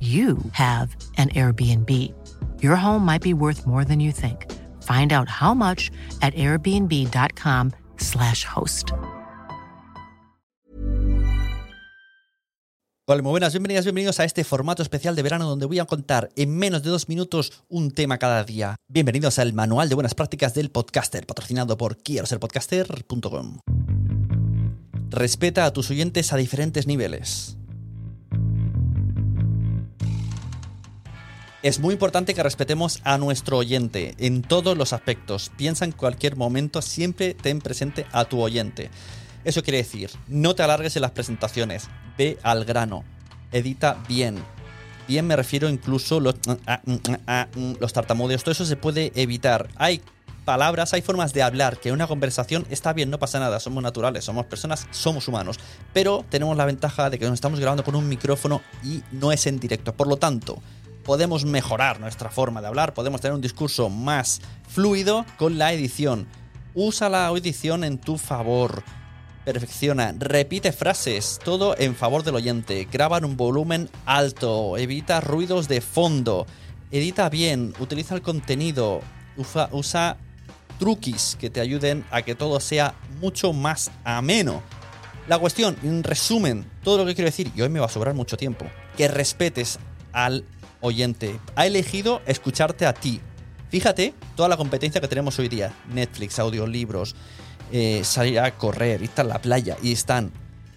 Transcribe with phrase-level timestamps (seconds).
[0.00, 1.90] you have an Airbnb.
[2.60, 4.52] Your home might be worth more than you think.
[4.82, 5.90] Find out how much
[6.20, 8.92] at airbnb.com/slash host.
[13.08, 16.28] Hola, muy buenas, bienvenidas, bienvenidos a este formato especial de verano donde voy a contar
[16.34, 18.74] en menos de dos minutos un tema cada día.
[18.88, 23.60] Bienvenidos al Manual de Buenas Prácticas del Podcaster, patrocinado por quiero ser podcaster.com.
[25.08, 27.56] Respeta a tus oyentes a diferentes niveles.
[31.66, 35.50] Es muy importante que respetemos a nuestro oyente en todos los aspectos.
[35.56, 38.88] Piensa en cualquier momento, siempre ten presente a tu oyente.
[39.42, 43.02] Eso quiere decir, no te alargues en las presentaciones, ve al grano,
[43.50, 44.36] edita bien.
[45.08, 46.36] Bien me refiero incluso los,
[47.80, 49.68] los tartamudeos, todo eso se puede evitar.
[49.74, 50.02] Hay
[50.44, 54.24] palabras, hay formas de hablar que una conversación está bien, no pasa nada, somos naturales,
[54.24, 55.58] somos personas, somos humanos.
[55.92, 59.48] Pero tenemos la ventaja de que nos estamos grabando con un micrófono y no es
[59.48, 59.92] en directo.
[59.94, 60.62] Por lo tanto,
[61.06, 66.26] podemos mejorar nuestra forma de hablar, podemos tener un discurso más fluido con la edición.
[66.74, 68.82] Usa la edición en tu favor.
[69.44, 72.88] Perfecciona, repite frases, todo en favor del oyente.
[72.90, 76.44] Graba en un volumen alto, evita ruidos de fondo,
[76.90, 79.00] edita bien, utiliza el contenido,
[79.36, 80.16] usa
[80.80, 84.60] truquis que te ayuden a que todo sea mucho más ameno.
[85.28, 88.14] La cuestión, en resumen, todo lo que quiero decir, y hoy me va a sobrar
[88.14, 89.78] mucho tiempo, que respetes
[90.12, 90.44] al
[90.80, 91.38] oyente.
[91.54, 93.20] Ha elegido escucharte a ti.
[93.70, 95.72] Fíjate toda la competencia que tenemos hoy día.
[95.92, 97.14] Netflix, audiolibros,
[97.72, 100.32] eh, salir a correr, estar en la playa y están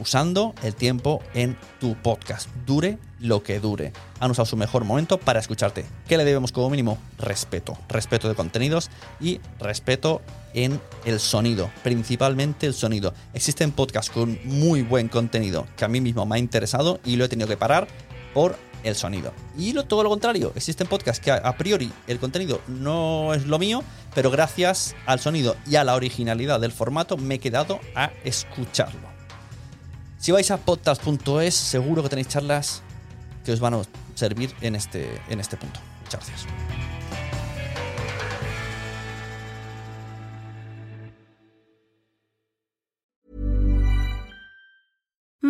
[0.00, 2.48] usando el tiempo en tu podcast.
[2.66, 3.92] Dure lo que dure.
[4.20, 5.84] Han usado su mejor momento para escucharte.
[6.08, 6.98] ¿Qué le debemos como mínimo?
[7.18, 7.78] Respeto.
[7.88, 10.20] Respeto de contenidos y respeto
[10.54, 11.70] en el sonido.
[11.84, 13.14] Principalmente el sonido.
[13.32, 17.24] Existen podcasts con muy buen contenido que a mí mismo me ha interesado y lo
[17.24, 17.86] he tenido que parar
[18.34, 19.32] por el sonido.
[19.56, 23.46] Y lo, todo lo contrario, existen podcasts que a, a, priori el contenido no es
[23.46, 23.82] lo mío,
[24.14, 29.12] pero gracias al sonido y a la originalidad del formato me he quedado a escucharlo.
[30.18, 32.82] Si vais a podcast.es, seguro que tenéis charlas
[33.44, 33.82] que os van a
[34.14, 35.80] servir en este, en este punto.
[36.04, 36.81] Muchas gracias.